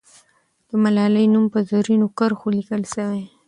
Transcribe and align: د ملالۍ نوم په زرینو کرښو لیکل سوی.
د 0.69 0.71
ملالۍ 0.83 1.25
نوم 1.33 1.45
په 1.53 1.59
زرینو 1.69 2.07
کرښو 2.17 2.47
لیکل 2.55 2.81
سوی. 2.93 3.23